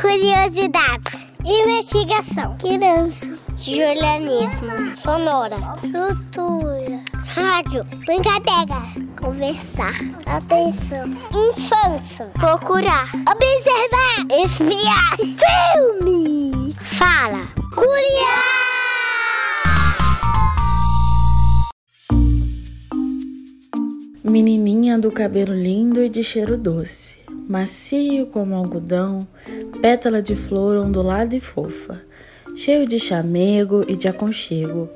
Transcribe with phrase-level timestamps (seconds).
[0.00, 1.26] Curiosidades.
[1.44, 2.56] Investigação.
[2.58, 3.38] Criança.
[3.56, 4.96] Julianismo.
[4.96, 5.56] Sonora.
[5.80, 7.04] Cultura.
[7.12, 7.84] Rádio.
[8.06, 8.80] Brincadeira.
[9.20, 9.94] Conversar.
[10.24, 11.06] Atenção.
[11.30, 12.26] Infância.
[12.38, 13.10] Procurar.
[13.14, 14.26] Observar.
[14.44, 15.16] Espiar.
[15.18, 16.74] Filme.
[16.82, 17.46] Fala.
[17.74, 18.60] Curiar.
[24.24, 27.16] Menininha do cabelo lindo e de cheiro doce,
[27.48, 29.26] macio como algodão,
[29.80, 32.00] pétala de flor ondulada e fofa,
[32.56, 34.88] cheio de chamego e de aconchego,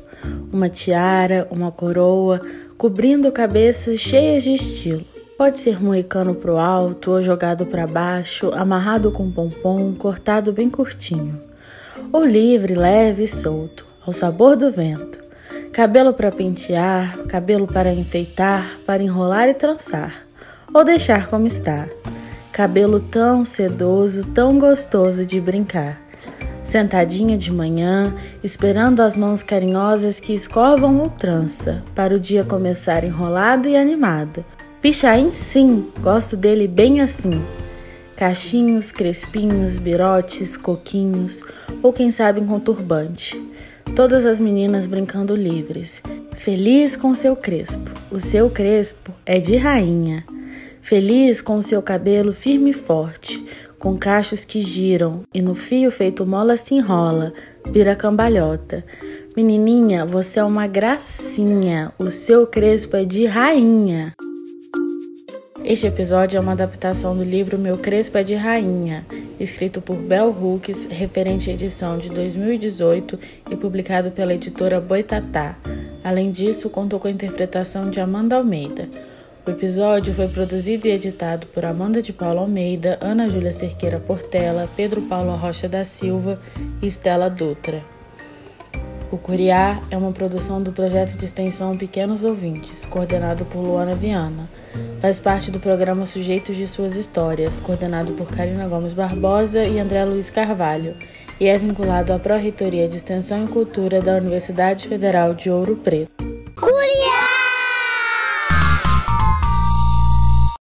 [0.52, 2.40] uma tiara, uma coroa,
[2.76, 5.04] cobrindo cabeças cheias de estilo.
[5.36, 11.40] Pode ser moicano pro alto ou jogado para baixo, amarrado com pompom, cortado bem curtinho,
[12.12, 15.18] ou livre, leve e solto, ao sabor do vento.
[15.72, 20.24] Cabelo para pentear, cabelo para enfeitar, para enrolar e trançar,
[20.72, 21.88] ou deixar como está.
[22.54, 26.00] Cabelo tão sedoso, tão gostoso de brincar.
[26.62, 33.02] Sentadinha de manhã, esperando as mãos carinhosas que escovam o trança, para o dia começar
[33.02, 34.44] enrolado e animado.
[34.80, 37.44] Pichain sim, gosto dele bem assim.
[38.14, 41.42] Cachinhos, crespinhos, birotes, coquinhos,
[41.82, 43.36] ou quem sabe com turbante
[43.96, 46.00] todas as meninas brincando livres,
[46.38, 47.90] feliz com seu crespo.
[48.10, 50.24] O seu crespo é de rainha.
[50.84, 53.42] Feliz com seu cabelo firme e forte,
[53.78, 57.32] com cachos que giram e no fio feito mola se enrola,
[57.72, 58.84] vira cambalhota.
[59.34, 61.90] Menininha, você é uma gracinha.
[61.98, 64.12] O seu crespo é de rainha.
[65.64, 69.06] Este episódio é uma adaptação do livro Meu Crespo é de Rainha,
[69.40, 73.18] escrito por Bell Hooks, referente à edição de 2018
[73.50, 75.56] e publicado pela editora Boitatá.
[76.04, 78.86] Além disso, contou com a interpretação de Amanda Almeida.
[79.46, 84.66] O episódio foi produzido e editado por Amanda de Paula Almeida, Ana Júlia Cerqueira Portela,
[84.74, 86.40] Pedro Paulo Rocha da Silva
[86.80, 87.82] e Estela Dutra.
[89.12, 94.48] O Curiá é uma produção do projeto de extensão Pequenos Ouvintes, coordenado por Luana Viana.
[94.98, 100.06] Faz parte do programa Sujeitos de Suas Histórias, coordenado por Karina Gomes Barbosa e André
[100.06, 100.96] Luiz Carvalho,
[101.38, 106.33] e é vinculado à Pró-Reitoria de Extensão e Cultura da Universidade Federal de Ouro Preto.